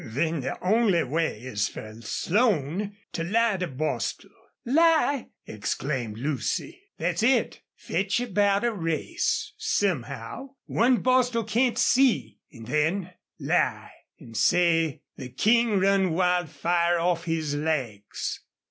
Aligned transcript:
"Then 0.03 0.39
the 0.39 0.57
only 0.65 1.03
way 1.03 1.39
is 1.43 1.67
fer 1.69 1.93
Slone 2.01 2.97
to 3.13 3.23
lie 3.23 3.57
to 3.57 3.67
Bostil." 3.67 4.31
"Lie!" 4.65 5.27
exclaimed 5.45 6.17
Lucy. 6.17 6.81
"Thet's 6.97 7.21
it. 7.21 7.61
Fetch 7.75 8.19
about 8.19 8.63
a 8.63 8.71
race, 8.73 9.53
somehow 9.59 10.55
one 10.65 11.03
Bostil 11.03 11.43
can't 11.43 11.77
see 11.77 12.39
an' 12.51 12.63
then 12.63 13.13
lie 13.39 13.91
an' 14.19 14.33
say 14.33 15.03
the 15.17 15.29
King 15.29 15.79
run 15.79 16.13
Wildfire 16.13 16.97
off 16.99 17.25
his 17.25 17.53
legs." 17.53 18.39